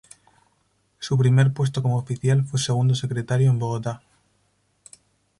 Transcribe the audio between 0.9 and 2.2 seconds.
Su primer puesto como